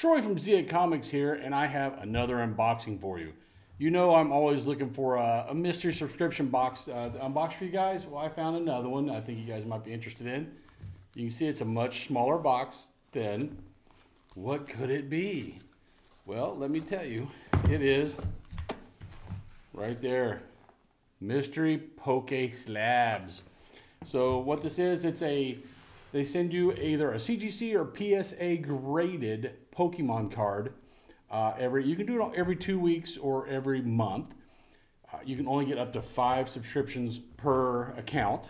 Troy 0.00 0.22
from 0.22 0.38
Z 0.38 0.62
Comics 0.62 1.10
here, 1.10 1.34
and 1.34 1.54
I 1.54 1.66
have 1.66 1.98
another 1.98 2.36
unboxing 2.36 2.98
for 2.98 3.18
you. 3.18 3.34
You 3.76 3.90
know 3.90 4.14
I'm 4.14 4.32
always 4.32 4.66
looking 4.66 4.88
for 4.88 5.16
a, 5.16 5.48
a 5.50 5.54
mystery 5.54 5.92
subscription 5.92 6.46
box 6.46 6.88
uh, 6.88 7.10
to 7.10 7.18
unbox 7.18 7.52
for 7.52 7.66
you 7.66 7.70
guys. 7.70 8.06
Well, 8.06 8.24
I 8.24 8.30
found 8.30 8.56
another 8.56 8.88
one 8.88 9.10
I 9.10 9.20
think 9.20 9.38
you 9.38 9.44
guys 9.44 9.66
might 9.66 9.84
be 9.84 9.92
interested 9.92 10.26
in. 10.26 10.50
You 11.14 11.24
can 11.24 11.30
see 11.30 11.48
it's 11.48 11.60
a 11.60 11.66
much 11.66 12.06
smaller 12.06 12.38
box 12.38 12.88
than 13.12 13.54
what 14.36 14.66
could 14.66 14.88
it 14.88 15.10
be? 15.10 15.58
Well, 16.24 16.56
let 16.56 16.70
me 16.70 16.80
tell 16.80 17.04
you, 17.04 17.28
it 17.68 17.82
is 17.82 18.16
right 19.74 20.00
there. 20.00 20.40
Mystery 21.20 21.76
Poke 21.76 22.50
Slabs. 22.50 23.42
So 24.04 24.38
what 24.38 24.62
this 24.62 24.78
is, 24.78 25.04
it's 25.04 25.20
a 25.20 25.58
they 26.12 26.24
send 26.24 26.52
you 26.52 26.72
either 26.72 27.12
a 27.12 27.16
CGC 27.16 27.74
or 27.74 27.88
PSA 27.96 28.56
graded 28.56 29.54
Pokemon 29.76 30.32
card. 30.32 30.74
Uh, 31.30 31.52
every 31.58 31.86
you 31.86 31.94
can 31.94 32.06
do 32.06 32.22
it 32.22 32.32
every 32.34 32.56
two 32.56 32.78
weeks 32.78 33.16
or 33.16 33.46
every 33.46 33.80
month. 33.80 34.34
Uh, 35.12 35.18
you 35.24 35.36
can 35.36 35.46
only 35.46 35.64
get 35.64 35.78
up 35.78 35.92
to 35.92 36.02
five 36.02 36.48
subscriptions 36.48 37.18
per 37.18 37.92
account. 37.96 38.46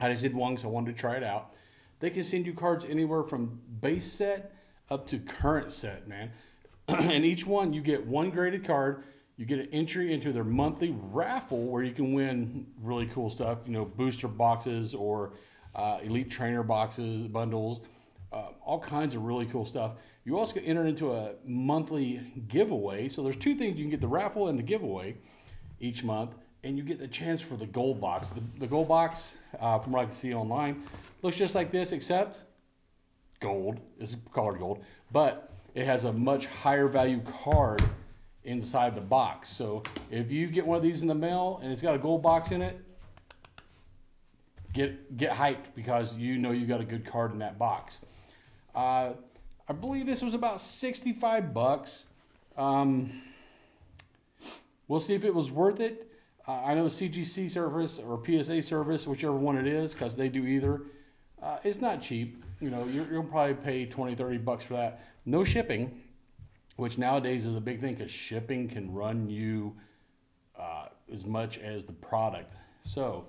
I 0.00 0.10
just 0.10 0.22
did 0.22 0.34
one 0.34 0.52
because 0.52 0.64
I 0.64 0.68
wanted 0.68 0.94
to 0.94 1.00
try 1.00 1.16
it 1.16 1.22
out. 1.22 1.54
They 2.00 2.10
can 2.10 2.22
send 2.22 2.46
you 2.46 2.52
cards 2.52 2.84
anywhere 2.84 3.24
from 3.24 3.58
base 3.80 4.10
set 4.10 4.52
up 4.90 5.08
to 5.08 5.18
current 5.18 5.72
set, 5.72 6.06
man. 6.06 6.30
and 6.88 7.24
each 7.24 7.46
one 7.46 7.72
you 7.72 7.80
get 7.80 8.06
one 8.06 8.30
graded 8.30 8.66
card. 8.66 9.04
You 9.36 9.46
get 9.46 9.60
an 9.60 9.68
entry 9.72 10.12
into 10.12 10.32
their 10.32 10.44
monthly 10.44 10.94
raffle 11.12 11.64
where 11.66 11.82
you 11.82 11.92
can 11.92 12.12
win 12.12 12.66
really 12.82 13.06
cool 13.06 13.30
stuff, 13.30 13.58
you 13.66 13.72
know, 13.72 13.84
booster 13.84 14.28
boxes 14.28 14.94
or 14.94 15.32
uh, 15.74 15.98
elite 16.02 16.30
trainer 16.30 16.62
boxes, 16.62 17.26
bundles, 17.26 17.80
uh, 18.32 18.48
all 18.64 18.80
kinds 18.80 19.14
of 19.14 19.22
really 19.22 19.46
cool 19.46 19.64
stuff. 19.64 19.92
You 20.24 20.38
also 20.38 20.54
get 20.54 20.64
entered 20.66 20.86
into 20.86 21.12
a 21.12 21.32
monthly 21.46 22.20
giveaway. 22.48 23.08
So 23.08 23.22
there's 23.22 23.36
two 23.36 23.54
things 23.54 23.78
you 23.78 23.84
can 23.84 23.90
get 23.90 24.00
the 24.00 24.08
raffle 24.08 24.48
and 24.48 24.58
the 24.58 24.62
giveaway 24.62 25.16
each 25.80 26.04
month, 26.04 26.32
and 26.64 26.76
you 26.76 26.82
get 26.84 26.98
the 26.98 27.08
chance 27.08 27.40
for 27.40 27.56
the 27.56 27.66
gold 27.66 28.00
box. 28.00 28.28
The, 28.28 28.42
the 28.58 28.66
gold 28.66 28.88
box, 28.88 29.36
uh, 29.60 29.78
from 29.78 29.92
what 29.92 30.02
I 30.02 30.04
can 30.06 30.14
see 30.14 30.34
online, 30.34 30.82
looks 31.22 31.36
just 31.36 31.54
like 31.54 31.72
this, 31.72 31.92
except 31.92 32.38
gold. 33.40 33.78
It's 33.98 34.16
colored 34.34 34.58
gold, 34.58 34.84
but 35.12 35.50
it 35.74 35.86
has 35.86 36.04
a 36.04 36.12
much 36.12 36.46
higher 36.46 36.88
value 36.88 37.22
card 37.44 37.82
inside 38.44 38.94
the 38.94 39.00
box. 39.00 39.48
So 39.48 39.82
if 40.10 40.30
you 40.30 40.48
get 40.48 40.66
one 40.66 40.76
of 40.76 40.82
these 40.82 41.02
in 41.02 41.08
the 41.08 41.14
mail 41.14 41.60
and 41.62 41.70
it's 41.70 41.82
got 41.82 41.94
a 41.94 41.98
gold 41.98 42.22
box 42.22 42.50
in 42.50 42.62
it, 42.62 42.80
get 44.78 45.16
get 45.16 45.32
hyped 45.32 45.74
because 45.74 46.14
you 46.14 46.38
know 46.38 46.52
you 46.52 46.64
got 46.66 46.80
a 46.80 46.84
good 46.84 47.04
card 47.04 47.32
in 47.32 47.40
that 47.40 47.58
box. 47.58 47.98
Uh, 48.74 49.12
I 49.68 49.72
believe 49.72 50.06
this 50.06 50.22
was 50.22 50.34
about 50.34 50.60
65 50.60 51.52
bucks. 51.52 52.04
Um, 52.56 53.22
we'll 54.86 55.00
see 55.00 55.14
if 55.14 55.24
it 55.24 55.34
was 55.34 55.50
worth 55.50 55.80
it. 55.80 56.10
Uh, 56.46 56.62
I 56.64 56.74
know 56.74 56.86
CGC 56.86 57.50
service 57.50 57.98
or 57.98 58.22
PSA 58.24 58.62
service, 58.62 59.06
whichever 59.06 59.34
one 59.34 59.58
it 59.58 59.66
is, 59.66 59.92
because 59.92 60.14
they 60.14 60.28
do 60.28 60.46
either. 60.46 60.82
Uh, 61.42 61.58
it's 61.64 61.80
not 61.80 62.00
cheap. 62.00 62.42
You 62.60 62.70
know, 62.70 62.84
you 62.84 63.02
will 63.10 63.24
probably 63.24 63.54
pay 63.54 63.84
20, 63.84 64.14
30 64.14 64.38
bucks 64.38 64.64
for 64.64 64.74
that. 64.74 65.04
No 65.26 65.44
shipping, 65.44 66.00
which 66.76 66.96
nowadays 66.96 67.44
is 67.44 67.54
a 67.54 67.60
big 67.60 67.80
thing 67.80 67.94
because 67.94 68.10
shipping 68.10 68.68
can 68.68 68.92
run 68.92 69.28
you 69.28 69.74
uh, 70.58 70.86
as 71.12 71.26
much 71.26 71.58
as 71.58 71.84
the 71.84 71.92
product. 71.92 72.54
So 72.84 73.26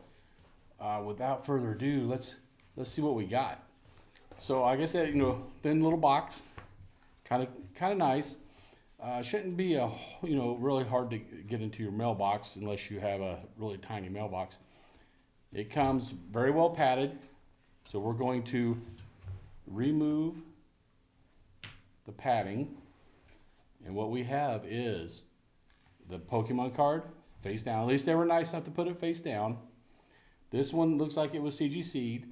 uh, 0.79 1.01
without 1.05 1.45
further 1.45 1.71
ado, 1.71 2.07
let's 2.07 2.35
let's 2.75 2.89
see 2.89 3.01
what 3.01 3.15
we 3.15 3.25
got. 3.25 3.63
So 4.37 4.63
I 4.63 4.75
guess 4.75 4.93
that 4.93 5.07
you 5.07 5.15
know, 5.15 5.43
thin 5.63 5.83
little 5.83 5.99
box, 5.99 6.41
kind 7.25 7.43
of 7.43 7.49
kind 7.75 7.91
of 7.91 7.97
nice. 7.97 8.35
Uh, 9.01 9.21
shouldn't 9.21 9.55
be 9.55 9.75
a 9.75 9.89
you 10.23 10.35
know 10.35 10.55
really 10.59 10.83
hard 10.83 11.09
to 11.09 11.17
get 11.17 11.61
into 11.61 11.81
your 11.81 11.91
mailbox 11.91 12.57
unless 12.57 12.91
you 12.91 12.99
have 12.99 13.21
a 13.21 13.39
really 13.57 13.77
tiny 13.77 14.09
mailbox. 14.09 14.59
It 15.53 15.71
comes 15.71 16.13
very 16.31 16.51
well 16.51 16.69
padded, 16.69 17.17
so 17.83 17.99
we're 17.99 18.13
going 18.13 18.43
to 18.43 18.77
remove 19.67 20.35
the 22.05 22.11
padding, 22.11 22.75
and 23.85 23.95
what 23.95 24.11
we 24.11 24.23
have 24.23 24.65
is 24.65 25.23
the 26.09 26.19
Pokemon 26.19 26.75
card 26.75 27.03
face 27.41 27.63
down. 27.63 27.81
At 27.81 27.87
least 27.87 28.05
they 28.05 28.15
were 28.15 28.25
nice 28.25 28.51
enough 28.51 28.65
to 28.65 28.71
put 28.71 28.87
it 28.87 28.99
face 28.99 29.19
down. 29.19 29.57
This 30.51 30.73
one 30.73 30.97
looks 30.97 31.15
like 31.15 31.35
it 31.35 31.41
was 31.41 31.59
CGC'd. 31.59 32.25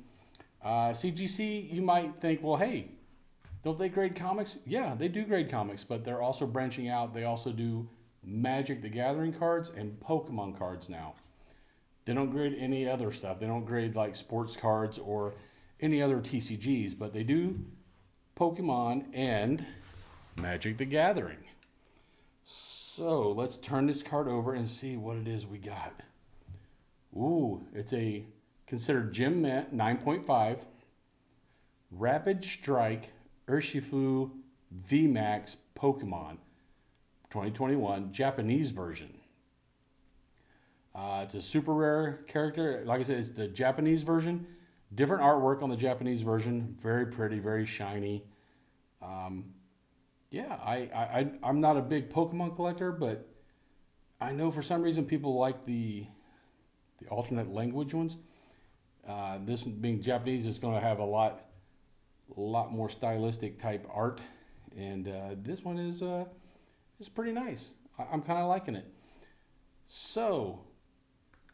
Uh, 0.63 0.89
CGC, 0.89 1.71
you 1.71 1.81
might 1.81 2.19
think, 2.19 2.41
well, 2.41 2.57
hey, 2.57 2.89
don't 3.63 3.77
they 3.77 3.89
grade 3.89 4.15
comics? 4.15 4.57
Yeah, 4.65 4.95
they 4.95 5.07
do 5.07 5.23
grade 5.23 5.49
comics, 5.49 5.83
but 5.83 6.03
they're 6.03 6.21
also 6.21 6.45
branching 6.45 6.89
out. 6.89 7.13
They 7.13 7.25
also 7.25 7.51
do 7.51 7.87
Magic 8.23 8.81
the 8.81 8.89
Gathering 8.89 9.33
cards 9.33 9.71
and 9.75 9.99
Pokemon 9.99 10.57
cards 10.57 10.89
now. 10.89 11.13
They 12.05 12.13
don't 12.13 12.31
grade 12.31 12.55
any 12.57 12.87
other 12.87 13.11
stuff. 13.11 13.39
They 13.39 13.47
don't 13.47 13.65
grade 13.65 13.95
like 13.95 14.15
sports 14.15 14.55
cards 14.55 14.97
or 14.97 15.33
any 15.81 16.01
other 16.01 16.17
TCGs, 16.17 16.97
but 16.97 17.13
they 17.13 17.23
do 17.23 17.59
Pokemon 18.37 19.05
and 19.13 19.65
Magic 20.41 20.77
the 20.77 20.85
Gathering. 20.85 21.43
So 22.45 23.31
let's 23.31 23.57
turn 23.57 23.85
this 23.85 24.01
card 24.01 24.27
over 24.27 24.53
and 24.53 24.67
see 24.67 24.97
what 24.97 25.17
it 25.17 25.27
is 25.27 25.45
we 25.45 25.57
got. 25.57 25.93
Ooh, 27.17 27.65
it's 27.73 27.93
a 27.93 28.23
considered 28.67 29.17
Mint 29.17 29.75
9.5 29.75 30.59
Rapid 31.91 32.43
Strike 32.43 33.09
Urshifu 33.47 34.29
VMAX 34.87 35.55
Pokemon 35.75 36.37
2021 37.31 38.11
Japanese 38.11 38.69
version. 38.69 39.11
Uh, 40.93 41.21
it's 41.23 41.33
a 41.35 41.41
super 41.41 41.73
rare 41.73 42.19
character. 42.27 42.83
Like 42.85 42.99
I 42.99 43.03
said, 43.03 43.17
it's 43.17 43.29
the 43.29 43.47
Japanese 43.47 44.03
version. 44.03 44.45
Different 44.93 45.23
artwork 45.23 45.63
on 45.63 45.69
the 45.69 45.75
Japanese 45.75 46.21
version. 46.21 46.77
Very 46.81 47.07
pretty, 47.07 47.39
very 47.39 47.65
shiny. 47.65 48.23
Um, 49.01 49.45
yeah, 50.29 50.57
I, 50.63 50.75
I, 50.93 51.31
I'm 51.43 51.61
not 51.61 51.77
a 51.77 51.81
big 51.81 52.11
Pokemon 52.11 52.55
collector, 52.55 52.91
but 52.91 53.27
I 54.19 54.31
know 54.33 54.51
for 54.51 54.61
some 54.61 54.81
reason 54.81 55.05
people 55.05 55.37
like 55.37 55.63
the 55.65 56.05
the 57.01 57.07
alternate 57.09 57.51
language 57.51 57.93
ones. 57.93 58.17
Uh, 59.07 59.37
this 59.45 59.63
being 59.63 60.01
Japanese 60.01 60.45
is 60.45 60.57
going 60.57 60.75
to 60.75 60.81
have 60.81 60.99
a 60.99 61.05
lot, 61.05 61.45
lot 62.35 62.71
more 62.71 62.89
stylistic 62.89 63.61
type 63.61 63.87
art, 63.93 64.19
and 64.75 65.07
uh, 65.07 65.35
this 65.43 65.63
one 65.63 65.77
is 65.77 66.01
uh, 66.01 66.25
is 66.99 67.07
pretty 67.07 67.31
nice. 67.31 67.71
I, 67.97 68.13
am 68.13 68.21
kind 68.21 68.39
of 68.39 68.49
liking 68.49 68.75
it. 68.75 68.85
So, 69.85 70.59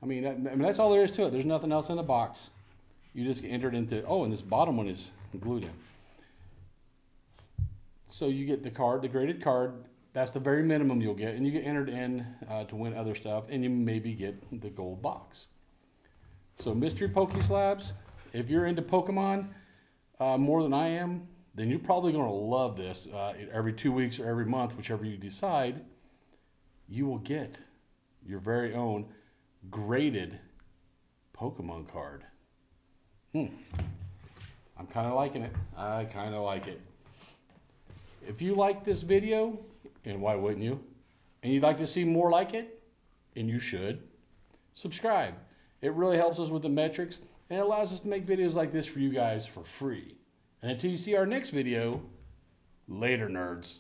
I 0.01 0.07
mean, 0.07 0.23
that, 0.23 0.31
I 0.31 0.55
mean 0.55 0.63
that's 0.63 0.79
all 0.79 0.91
there 0.91 1.03
is 1.03 1.11
to 1.11 1.25
it. 1.25 1.31
There's 1.31 1.45
nothing 1.45 1.71
else 1.71 1.89
in 1.89 1.97
the 1.97 2.03
box. 2.03 2.49
You 3.13 3.23
just 3.23 3.43
entered 3.43 3.75
into. 3.75 4.03
Oh, 4.05 4.23
and 4.23 4.33
this 4.33 4.41
bottom 4.41 4.77
one 4.77 4.87
is 4.87 5.11
glued 5.39 5.63
in. 5.63 5.71
So 8.07 8.27
you 8.27 8.45
get 8.45 8.63
the 8.63 8.71
card, 8.71 9.03
the 9.03 9.07
graded 9.07 9.43
card. 9.43 9.73
That's 10.13 10.29
the 10.29 10.39
very 10.39 10.61
minimum 10.61 11.01
you'll 11.01 11.15
get, 11.15 11.33
and 11.33 11.45
you 11.45 11.51
get 11.51 11.65
entered 11.65 11.89
in 11.89 12.25
uh, 12.47 12.65
to 12.65 12.75
win 12.75 12.93
other 12.95 13.15
stuff, 13.15 13.45
and 13.49 13.63
you 13.63 13.69
maybe 13.69 14.13
get 14.13 14.61
the 14.61 14.69
gold 14.69 15.01
box. 15.01 15.47
So 16.59 16.73
mystery 16.75 17.09
Poke 17.09 17.41
Slabs, 17.41 17.93
if 18.31 18.47
you're 18.47 18.67
into 18.67 18.83
Pokemon 18.83 19.47
uh, 20.19 20.37
more 20.37 20.61
than 20.61 20.73
I 20.73 20.87
am, 20.89 21.27
then 21.55 21.69
you're 21.69 21.79
probably 21.79 22.11
going 22.11 22.25
to 22.25 22.31
love 22.31 22.77
this. 22.77 23.07
Uh, 23.07 23.33
every 23.51 23.73
two 23.73 23.91
weeks 23.91 24.19
or 24.19 24.29
every 24.29 24.45
month, 24.45 24.77
whichever 24.77 25.03
you 25.03 25.17
decide, 25.17 25.81
you 26.87 27.07
will 27.07 27.19
get 27.19 27.57
your 28.25 28.39
very 28.39 28.75
own 28.75 29.05
graded 29.71 30.39
Pokemon 31.35 31.91
card. 31.91 32.23
Hmm. 33.33 33.47
I'm 34.77 34.87
kind 34.87 35.07
of 35.07 35.13
liking 35.13 35.41
it. 35.41 35.51
I 35.75 36.05
kind 36.05 36.35
of 36.35 36.43
like 36.43 36.67
it. 36.67 36.81
If 38.27 38.41
you 38.41 38.55
like 38.55 38.85
this 38.85 39.01
video, 39.01 39.57
and 40.05 40.21
why 40.21 40.35
wouldn't 40.35 40.63
you? 40.63 40.79
And 41.41 41.53
you'd 41.53 41.63
like 41.63 41.77
to 41.77 41.87
see 41.87 42.03
more 42.03 42.29
like 42.29 42.53
it, 42.53 42.81
and 43.35 43.49
you 43.49 43.59
should, 43.59 44.01
subscribe. 44.73 45.33
It 45.81 45.93
really 45.93 46.17
helps 46.17 46.39
us 46.39 46.49
with 46.49 46.63
the 46.63 46.69
metrics 46.69 47.19
and 47.49 47.59
it 47.59 47.61
allows 47.61 47.93
us 47.93 47.99
to 47.99 48.07
make 48.07 48.25
videos 48.25 48.53
like 48.53 48.71
this 48.71 48.85
for 48.85 48.99
you 48.99 49.09
guys 49.09 49.45
for 49.45 49.63
free. 49.63 50.15
And 50.61 50.71
until 50.71 50.89
you 50.89 50.97
see 50.97 51.15
our 51.15 51.25
next 51.25 51.49
video, 51.49 52.01
later 52.87 53.27
nerds. 53.29 53.79